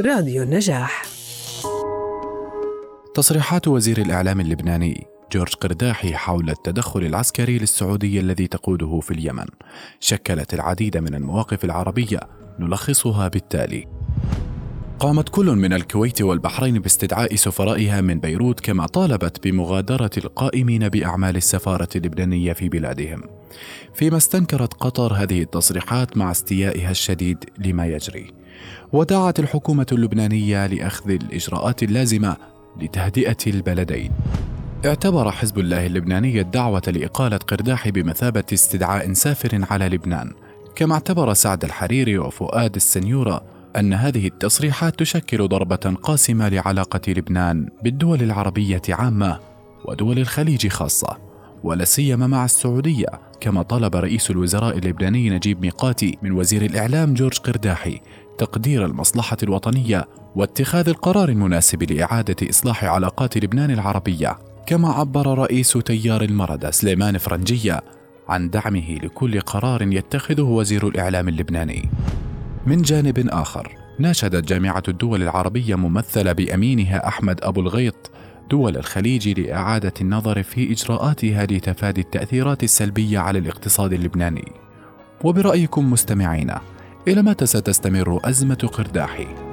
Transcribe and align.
راديو 0.00 0.42
النجاح. 0.42 1.02
تصريحات 3.14 3.68
وزير 3.68 3.98
الإعلام 3.98 4.40
اللبناني 4.40 5.06
جورج 5.32 5.54
قرداحي 5.54 6.14
حول 6.14 6.50
التدخل 6.50 7.04
العسكري 7.04 7.58
للسعودية 7.58 8.20
الذي 8.20 8.46
تقوده 8.46 9.00
في 9.00 9.10
اليمن. 9.10 9.44
شكلت 10.00 10.54
العديد 10.54 10.96
من 10.96 11.14
المواقف 11.14 11.64
العربية 11.64 12.20
نلخصها 12.58 13.28
بالتالي. 13.28 13.86
قامت 15.00 15.28
كل 15.28 15.46
من 15.46 15.72
الكويت 15.72 16.22
والبحرين 16.22 16.78
باستدعاء 16.78 17.34
سفرائها 17.34 18.00
من 18.00 18.20
بيروت 18.20 18.60
كما 18.60 18.86
طالبت 18.86 19.48
بمغادرة 19.48 20.10
القائمين 20.18 20.88
بأعمال 20.88 21.36
السفارة 21.36 21.88
اللبنانية 21.96 22.52
في 22.52 22.68
بلادهم. 22.68 23.22
فيما 23.94 24.16
استنكرت 24.16 24.74
قطر 24.74 25.12
هذه 25.12 25.42
التصريحات 25.42 26.16
مع 26.16 26.30
استيائها 26.30 26.90
الشديد 26.90 27.44
لما 27.58 27.86
يجري. 27.86 28.45
ودعت 28.92 29.40
الحكومة 29.40 29.86
اللبنانية 29.92 30.66
لأخذ 30.66 31.10
الإجراءات 31.10 31.82
اللازمة 31.82 32.36
لتهدئة 32.80 33.36
البلدين. 33.46 34.10
اعتبر 34.86 35.30
حزب 35.30 35.58
الله 35.58 35.86
اللبناني 35.86 36.40
الدعوة 36.40 36.82
لإقالة 36.86 37.36
قرداحي 37.36 37.90
بمثابة 37.90 38.44
استدعاء 38.52 39.12
سافر 39.12 39.64
على 39.70 39.88
لبنان 39.88 40.32
كما 40.76 40.94
اعتبر 40.94 41.34
سعد 41.34 41.64
الحريري 41.64 42.18
وفؤاد 42.18 42.74
السنيورة 42.74 43.42
أن 43.76 43.92
هذه 43.92 44.26
التصريحات 44.26 44.98
تشكل 44.98 45.48
ضربة 45.48 45.96
قاسمة 46.02 46.48
لعلاقة 46.48 47.00
لبنان 47.08 47.68
بالدول 47.82 48.22
العربية 48.22 48.82
عامة 48.88 49.38
ودول 49.84 50.18
الخليج 50.18 50.68
خاصة 50.68 51.18
ولا 51.64 51.84
سيما 51.84 52.26
مع 52.26 52.44
السعودية 52.44 53.06
كما 53.40 53.62
طلب 53.62 53.96
رئيس 53.96 54.30
الوزراء 54.30 54.78
اللبناني 54.78 55.30
نجيب 55.30 55.60
ميقاتي 55.60 56.18
من 56.22 56.32
وزير 56.32 56.62
الإعلام 56.62 57.14
جورج 57.14 57.38
قرداحي 57.38 58.00
تقدير 58.38 58.86
المصلحة 58.86 59.36
الوطنية 59.42 60.08
واتخاذ 60.36 60.88
القرار 60.88 61.28
المناسب 61.28 61.92
لإعادة 61.92 62.50
إصلاح 62.50 62.84
علاقات 62.84 63.38
لبنان 63.38 63.70
العربية. 63.70 64.38
كما 64.66 64.88
عبر 64.88 65.38
رئيس 65.38 65.72
تيار 65.72 66.22
المردة 66.22 66.70
سليمان 66.70 67.18
فرنجية 67.18 67.80
عن 68.28 68.50
دعمه 68.50 68.94
لكل 68.94 69.40
قرار 69.40 69.82
يتخذه 69.82 70.42
وزير 70.42 70.88
الإعلام 70.88 71.28
اللبناني. 71.28 71.88
من 72.66 72.82
جانب 72.82 73.28
آخر 73.28 73.76
ناشدت 73.98 74.48
جامعة 74.48 74.82
الدول 74.88 75.22
العربية 75.22 75.74
ممثلة 75.74 76.32
بأمينها 76.32 77.08
أحمد 77.08 77.40
أبو 77.42 77.60
الغيط 77.60 78.10
دول 78.50 78.76
الخليج 78.76 79.40
لإعادة 79.40 79.92
النظر 80.00 80.42
في 80.42 80.72
إجراءاتها 80.72 81.44
لتفادي 81.44 82.00
التأثيرات 82.00 82.64
السلبية 82.64 83.18
على 83.18 83.38
الاقتصاد 83.38 83.92
اللبناني. 83.92 84.52
وبرأيكم 85.24 85.90
مستمعينا، 85.90 86.60
إلى 87.08 87.22
متى 87.22 87.46
ستستمر 87.46 88.20
أزمة 88.24 88.70
قرداحي؟ 88.72 89.45